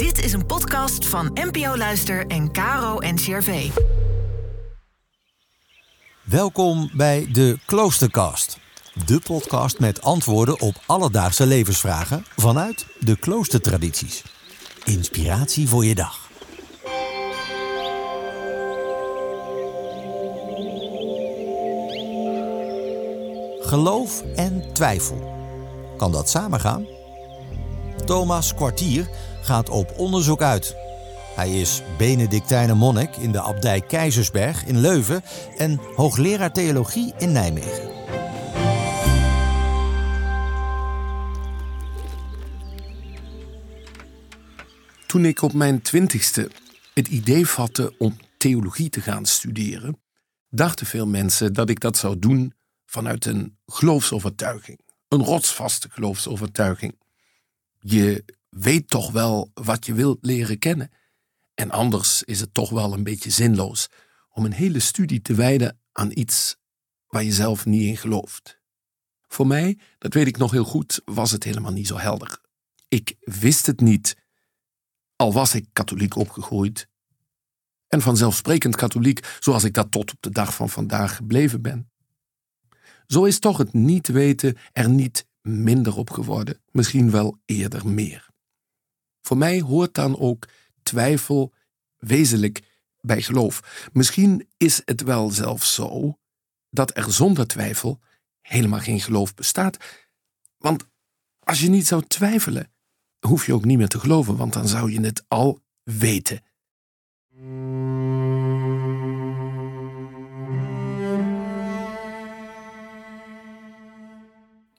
Dit 0.00 0.24
is 0.24 0.32
een 0.32 0.46
podcast 0.46 1.06
van 1.06 1.30
NPO 1.34 1.76
Luister 1.76 2.26
en 2.26 2.52
Caro 2.52 2.98
NCRV. 2.98 3.70
Welkom 6.22 6.90
bij 6.92 7.28
de 7.32 7.58
Kloostercast. 7.66 8.58
De 9.06 9.20
podcast 9.24 9.78
met 9.78 10.02
antwoorden 10.02 10.60
op 10.60 10.74
alledaagse 10.86 11.46
levensvragen 11.46 12.24
vanuit 12.36 12.86
de 12.98 13.16
kloostertradities. 13.16 14.22
Inspiratie 14.84 15.68
voor 15.68 15.84
je 15.84 15.94
dag. 15.94 16.28
Geloof 23.60 24.22
en 24.36 24.72
twijfel. 24.72 25.34
Kan 25.96 26.12
dat 26.12 26.30
samengaan? 26.30 26.86
Thomas 28.04 28.54
Kwartier 28.54 29.08
gaat 29.40 29.68
op 29.68 29.92
onderzoek 29.96 30.42
uit. 30.42 30.76
Hij 31.36 31.60
is 31.60 31.82
Benedictijner 31.98 32.76
monnik 32.76 33.16
in 33.16 33.32
de 33.32 33.40
abdij 33.40 33.80
Keizersberg 33.80 34.64
in 34.64 34.80
Leuven 34.80 35.22
en 35.56 35.80
hoogleraar 35.96 36.52
theologie 36.52 37.14
in 37.18 37.32
Nijmegen. 37.32 37.90
Toen 45.06 45.24
ik 45.24 45.42
op 45.42 45.52
mijn 45.52 45.82
twintigste 45.82 46.50
het 46.94 47.08
idee 47.08 47.46
vatte 47.46 47.94
om 47.98 48.16
theologie 48.36 48.90
te 48.90 49.00
gaan 49.00 49.26
studeren, 49.26 50.00
dachten 50.48 50.86
veel 50.86 51.06
mensen 51.06 51.52
dat 51.52 51.70
ik 51.70 51.80
dat 51.80 51.96
zou 51.96 52.18
doen 52.18 52.54
vanuit 52.86 53.24
een 53.24 53.58
geloofsovertuiging, 53.66 54.80
een 55.08 55.24
rotsvaste 55.24 55.88
geloofsovertuiging. 55.90 56.98
Je 57.78 58.24
weet 58.50 58.88
toch 58.88 59.10
wel 59.10 59.50
wat 59.54 59.86
je 59.86 59.94
wilt 59.94 60.18
leren 60.20 60.58
kennen. 60.58 60.90
En 61.54 61.70
anders 61.70 62.22
is 62.22 62.40
het 62.40 62.54
toch 62.54 62.70
wel 62.70 62.92
een 62.92 63.04
beetje 63.04 63.30
zinloos 63.30 63.88
om 64.30 64.44
een 64.44 64.52
hele 64.52 64.80
studie 64.80 65.22
te 65.22 65.34
wijden 65.34 65.78
aan 65.92 66.10
iets 66.14 66.56
waar 67.06 67.24
je 67.24 67.32
zelf 67.32 67.66
niet 67.66 67.82
in 67.82 67.96
gelooft. 67.96 68.60
Voor 69.28 69.46
mij, 69.46 69.78
dat 69.98 70.14
weet 70.14 70.26
ik 70.26 70.36
nog 70.36 70.50
heel 70.50 70.64
goed, 70.64 71.00
was 71.04 71.30
het 71.30 71.44
helemaal 71.44 71.72
niet 71.72 71.86
zo 71.86 71.98
helder. 71.98 72.40
Ik 72.88 73.16
wist 73.20 73.66
het 73.66 73.80
niet, 73.80 74.16
al 75.16 75.32
was 75.32 75.54
ik 75.54 75.66
katholiek 75.72 76.16
opgegroeid. 76.16 76.88
En 77.88 78.00
vanzelfsprekend 78.00 78.76
katholiek, 78.76 79.36
zoals 79.38 79.64
ik 79.64 79.74
dat 79.74 79.90
tot 79.90 80.12
op 80.12 80.16
de 80.20 80.30
dag 80.30 80.54
van 80.54 80.68
vandaag 80.68 81.16
gebleven 81.16 81.62
ben. 81.62 81.90
Zo 83.06 83.24
is 83.24 83.38
toch 83.38 83.58
het 83.58 83.72
niet 83.72 84.08
weten 84.08 84.56
er 84.72 84.88
niet 84.88 85.26
minder 85.42 85.96
op 85.96 86.10
geworden, 86.10 86.62
misschien 86.70 87.10
wel 87.10 87.38
eerder 87.44 87.86
meer. 87.86 88.29
Voor 89.30 89.38
mij 89.38 89.60
hoort 89.60 89.94
dan 89.94 90.18
ook 90.18 90.48
twijfel 90.82 91.52
wezenlijk 91.98 92.62
bij 93.00 93.22
geloof. 93.22 93.88
Misschien 93.92 94.48
is 94.56 94.82
het 94.84 95.02
wel 95.02 95.30
zelfs 95.30 95.74
zo 95.74 96.18
dat 96.70 96.96
er 96.96 97.12
zonder 97.12 97.46
twijfel 97.46 98.00
helemaal 98.40 98.80
geen 98.80 99.00
geloof 99.00 99.34
bestaat. 99.34 99.76
Want 100.58 100.84
als 101.38 101.60
je 101.60 101.68
niet 101.68 101.86
zou 101.86 102.02
twijfelen, 102.06 102.72
hoef 103.26 103.46
je 103.46 103.54
ook 103.54 103.64
niet 103.64 103.78
meer 103.78 103.88
te 103.88 104.00
geloven, 104.00 104.36
want 104.36 104.52
dan 104.52 104.68
zou 104.68 104.92
je 104.92 105.00
het 105.00 105.24
al 105.28 105.60
weten. 105.82 106.42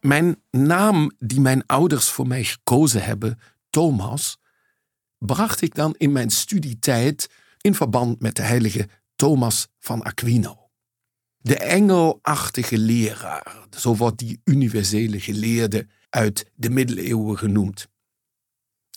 Mijn 0.00 0.42
naam 0.50 1.12
die 1.18 1.40
mijn 1.40 1.66
ouders 1.66 2.08
voor 2.08 2.26
mij 2.26 2.44
gekozen 2.44 3.02
hebben, 3.02 3.38
Thomas, 3.70 4.38
bracht 5.18 5.60
ik 5.60 5.74
dan 5.74 5.94
in 5.98 6.12
mijn 6.12 6.30
studietijd 6.30 7.30
in 7.60 7.74
verband 7.74 8.20
met 8.20 8.36
de 8.36 8.42
heilige 8.42 8.88
Thomas 9.16 9.68
van 9.78 10.02
Aquino. 10.02 10.70
De 11.38 11.56
engelachtige 11.56 12.78
leraar, 12.78 13.66
zo 13.70 13.96
wordt 13.96 14.18
die 14.18 14.40
universele 14.44 15.20
geleerde 15.20 15.86
uit 16.10 16.50
de 16.54 16.70
middeleeuwen 16.70 17.38
genoemd. 17.38 17.88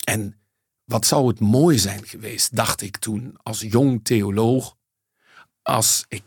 En 0.04 0.40
wat 0.84 1.06
zou 1.06 1.28
het 1.28 1.40
mooi 1.40 1.78
zijn 1.78 2.06
geweest, 2.06 2.56
dacht 2.56 2.80
ik 2.80 2.96
toen 2.96 3.36
als 3.42 3.60
jong 3.60 4.04
theoloog, 4.04 4.76
als 5.62 6.04
ik 6.08 6.24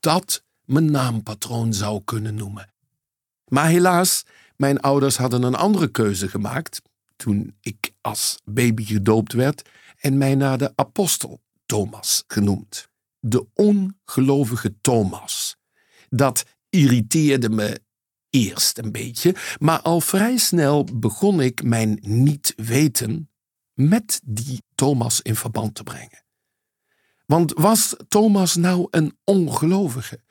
dat 0.00 0.44
mijn 0.64 0.90
naampatroon 0.90 1.74
zou 1.74 2.02
kunnen 2.04 2.34
noemen. 2.34 2.72
Maar 3.44 3.66
helaas, 3.68 4.24
mijn 4.56 4.80
ouders 4.80 5.16
hadden 5.16 5.42
een 5.42 5.54
andere 5.54 5.88
keuze 5.88 6.28
gemaakt 6.28 6.82
toen 7.16 7.56
ik 7.60 7.92
als 8.00 8.38
baby 8.44 8.84
gedoopt 8.84 9.32
werd 9.32 9.68
en 9.98 10.18
mij 10.18 10.34
naar 10.34 10.58
de 10.58 10.72
apostel 10.74 11.40
Thomas 11.66 12.24
genoemd. 12.26 12.88
De 13.20 13.46
ongelovige 13.54 14.74
Thomas. 14.80 15.56
Dat 16.08 16.44
irriteerde 16.68 17.48
me 17.48 17.80
eerst 18.30 18.78
een 18.78 18.92
beetje, 18.92 19.34
maar 19.58 19.80
al 19.80 20.00
vrij 20.00 20.36
snel 20.36 20.84
begon 20.94 21.40
ik 21.40 21.62
mijn 21.62 21.98
niet 22.00 22.52
weten 22.56 23.30
met 23.72 24.20
die 24.24 24.62
Thomas 24.74 25.20
in 25.20 25.36
verband 25.36 25.74
te 25.74 25.82
brengen. 25.82 26.24
Want 27.26 27.52
was 27.52 27.96
Thomas 28.08 28.56
nou 28.56 28.86
een 28.90 29.18
ongelovige? 29.24 30.23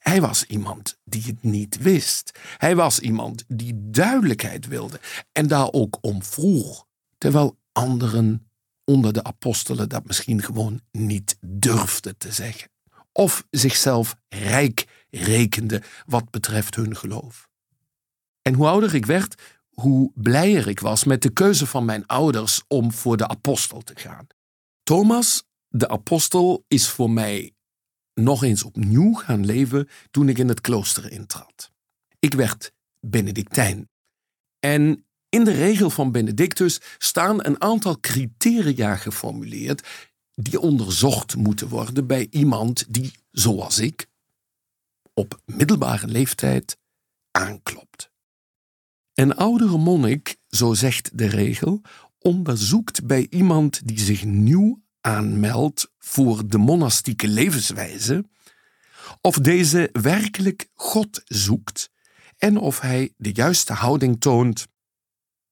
Hij 0.00 0.20
was 0.20 0.44
iemand 0.44 0.98
die 1.04 1.22
het 1.22 1.42
niet 1.42 1.78
wist. 1.78 2.38
Hij 2.56 2.76
was 2.76 2.98
iemand 2.98 3.44
die 3.48 3.90
duidelijkheid 3.90 4.66
wilde 4.66 5.00
en 5.32 5.46
daar 5.46 5.72
ook 5.72 5.98
om 6.00 6.22
vroeg, 6.22 6.86
terwijl 7.18 7.58
anderen 7.72 8.50
onder 8.84 9.12
de 9.12 9.24
apostelen 9.24 9.88
dat 9.88 10.06
misschien 10.06 10.42
gewoon 10.42 10.80
niet 10.92 11.36
durfden 11.40 12.18
te 12.18 12.32
zeggen. 12.32 12.70
Of 13.12 13.44
zichzelf 13.50 14.16
rijk 14.28 15.06
rekende 15.10 15.82
wat 16.06 16.30
betreft 16.30 16.74
hun 16.74 16.96
geloof. 16.96 17.48
En 18.42 18.54
hoe 18.54 18.66
ouder 18.66 18.94
ik 18.94 19.06
werd, 19.06 19.42
hoe 19.70 20.10
blijer 20.14 20.68
ik 20.68 20.80
was 20.80 21.04
met 21.04 21.22
de 21.22 21.30
keuze 21.30 21.66
van 21.66 21.84
mijn 21.84 22.06
ouders 22.06 22.62
om 22.68 22.92
voor 22.92 23.16
de 23.16 23.28
apostel 23.28 23.80
te 23.80 23.94
gaan. 23.96 24.26
Thomas, 24.82 25.44
de 25.68 25.88
apostel, 25.88 26.64
is 26.68 26.88
voor 26.88 27.10
mij 27.10 27.52
nog 28.14 28.44
eens 28.44 28.62
opnieuw 28.62 29.12
gaan 29.12 29.44
leven 29.44 29.88
toen 30.10 30.28
ik 30.28 30.38
in 30.38 30.48
het 30.48 30.60
klooster 30.60 31.12
intrad. 31.12 31.72
Ik 32.18 32.34
werd 32.34 32.72
Benedictijn. 33.00 33.88
En 34.58 35.04
in 35.28 35.44
de 35.44 35.52
regel 35.52 35.90
van 35.90 36.12
Benedictus 36.12 36.80
staan 36.98 37.44
een 37.44 37.60
aantal 37.60 38.00
criteria 38.00 38.96
geformuleerd 38.96 39.88
die 40.34 40.60
onderzocht 40.60 41.36
moeten 41.36 41.68
worden 41.68 42.06
bij 42.06 42.26
iemand 42.30 42.94
die, 42.94 43.12
zoals 43.30 43.78
ik, 43.78 44.06
op 45.14 45.40
middelbare 45.44 46.06
leeftijd 46.06 46.78
aanklopt. 47.30 48.10
Een 49.14 49.34
oudere 49.36 49.78
monnik, 49.78 50.36
zo 50.48 50.74
zegt 50.74 51.18
de 51.18 51.26
regel, 51.26 51.80
onderzoekt 52.18 53.06
bij 53.06 53.26
iemand 53.30 53.86
die 53.86 54.00
zich 54.00 54.24
nieuw 54.24 54.82
aanmeldt 55.00 55.92
voor 55.98 56.48
de 56.48 56.58
monastieke 56.58 57.28
levenswijze, 57.28 58.24
of 59.20 59.38
deze 59.38 59.88
werkelijk 59.92 60.68
God 60.74 61.22
zoekt 61.24 61.90
en 62.38 62.56
of 62.56 62.80
hij 62.80 63.14
de 63.16 63.32
juiste 63.32 63.72
houding 63.72 64.20
toont. 64.20 64.66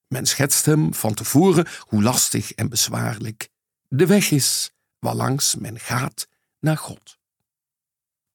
Men 0.06 0.26
schetst 0.26 0.64
hem 0.64 0.94
van 0.94 1.14
tevoren 1.14 1.66
hoe 1.80 2.02
lastig 2.02 2.52
en 2.52 2.68
bezwaarlijk 2.68 3.48
de 3.88 4.06
weg 4.06 4.30
is 4.30 4.72
waarlangs 4.98 5.54
men 5.54 5.78
gaat 5.78 6.28
naar 6.60 6.76
God. 6.76 7.18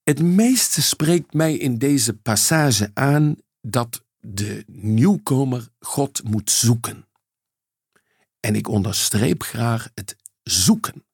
Het 0.04 0.22
meeste 0.22 0.82
spreekt 0.82 1.34
mij 1.34 1.58
in 1.58 1.78
deze 1.78 2.14
passage 2.14 2.92
aan 2.94 3.36
dat 3.62 4.04
de 4.20 4.64
nieuwkomer 4.68 5.68
God 5.80 6.24
moet 6.24 6.52
zoeken. 6.52 7.08
En 8.40 8.56
ik 8.56 8.68
onderstreep 8.68 9.44
graag 9.44 9.90
het 9.94 10.16
zoeken, 10.44 11.06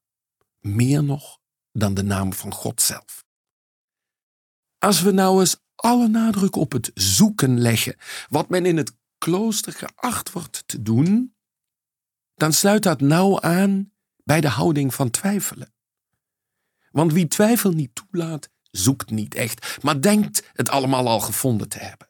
meer 0.75 1.03
nog 1.03 1.39
dan 1.71 1.93
de 1.93 2.03
naam 2.03 2.33
van 2.33 2.53
God 2.53 2.81
zelf. 2.81 3.25
Als 4.77 5.01
we 5.01 5.11
nou 5.11 5.39
eens 5.39 5.57
alle 5.75 6.07
nadruk 6.07 6.55
op 6.55 6.71
het 6.71 6.91
zoeken 6.93 7.59
leggen, 7.59 7.95
wat 8.29 8.49
men 8.49 8.65
in 8.65 8.77
het 8.77 8.93
klooster 9.17 9.73
geacht 9.73 10.31
wordt 10.31 10.63
te 10.65 10.81
doen, 10.81 11.35
dan 12.35 12.53
sluit 12.53 12.83
dat 12.83 13.01
nauw 13.01 13.41
aan 13.41 13.91
bij 14.23 14.41
de 14.41 14.49
houding 14.49 14.93
van 14.93 15.09
twijfelen. 15.09 15.73
Want 16.91 17.13
wie 17.13 17.27
twijfel 17.27 17.71
niet 17.71 17.95
toelaat, 17.95 18.49
zoekt 18.71 19.09
niet 19.09 19.35
echt, 19.35 19.77
maar 19.81 20.01
denkt 20.01 20.49
het 20.53 20.69
allemaal 20.69 21.07
al 21.07 21.19
gevonden 21.19 21.69
te 21.69 21.79
hebben. 21.79 22.09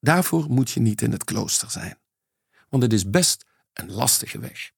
Daarvoor 0.00 0.50
moet 0.50 0.70
je 0.70 0.80
niet 0.80 1.02
in 1.02 1.12
het 1.12 1.24
klooster 1.24 1.70
zijn, 1.70 1.98
want 2.68 2.82
het 2.82 2.92
is 2.92 3.10
best 3.10 3.46
een 3.72 3.92
lastige 3.92 4.38
weg. 4.38 4.72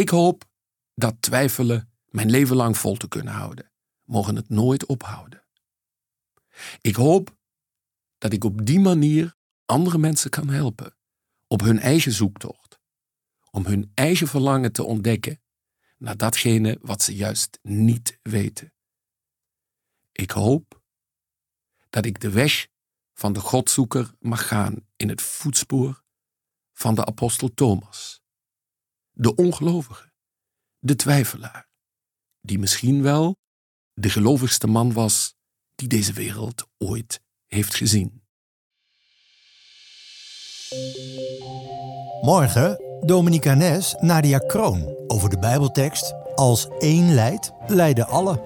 Ik 0.00 0.08
hoop 0.08 0.44
dat 0.94 1.22
twijfelen 1.22 1.92
mijn 2.04 2.30
leven 2.30 2.56
lang 2.56 2.78
vol 2.78 2.96
te 2.96 3.08
kunnen 3.08 3.34
houden, 3.34 3.72
mogen 4.04 4.36
het 4.36 4.48
nooit 4.48 4.86
ophouden. 4.86 5.44
Ik 6.80 6.96
hoop 6.96 7.36
dat 8.18 8.32
ik 8.32 8.44
op 8.44 8.66
die 8.66 8.80
manier 8.80 9.36
andere 9.64 9.98
mensen 9.98 10.30
kan 10.30 10.48
helpen 10.48 10.96
op 11.46 11.60
hun 11.60 11.78
eigen 11.78 12.12
zoektocht, 12.12 12.80
om 13.50 13.64
hun 13.66 13.90
eigen 13.94 14.28
verlangen 14.28 14.72
te 14.72 14.84
ontdekken 14.84 15.42
naar 15.98 16.16
datgene 16.16 16.78
wat 16.80 17.02
ze 17.02 17.14
juist 17.14 17.58
niet 17.62 18.18
weten. 18.22 18.72
Ik 20.12 20.30
hoop 20.30 20.82
dat 21.90 22.04
ik 22.04 22.20
de 22.20 22.30
weg 22.30 22.68
van 23.12 23.32
de 23.32 23.40
Godzoeker 23.40 24.14
mag 24.18 24.48
gaan 24.48 24.86
in 24.96 25.08
het 25.08 25.22
voetspoor 25.22 26.02
van 26.72 26.94
de 26.94 27.04
apostel 27.04 27.54
Thomas, 27.54 28.19
de 29.12 29.34
ongelovige, 29.34 30.12
de 30.78 30.96
twijfelaar, 30.96 31.68
die 32.40 32.58
misschien 32.58 33.02
wel 33.02 33.36
de 33.92 34.10
gelovigste 34.10 34.66
man 34.66 34.92
was 34.92 35.34
die 35.74 35.88
deze 35.88 36.12
wereld 36.12 36.66
ooit 36.78 37.20
heeft 37.46 37.74
gezien. 37.74 38.22
Morgen 42.20 42.76
Dominica 43.06 43.54
Nes, 43.54 43.94
Nadia 44.00 44.38
Kroon 44.38 44.94
over 45.06 45.30
de 45.30 45.38
Bijbeltekst 45.38 46.14
Als 46.34 46.68
één 46.78 47.14
leidt, 47.14 47.52
leiden 47.66 48.06
alle. 48.06 48.42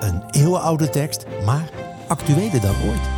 Een 0.00 0.30
eeuwenoude 0.30 0.90
tekst, 0.90 1.24
maar 1.44 1.70
actueler 2.08 2.60
dan 2.60 2.76
ooit. 2.82 3.17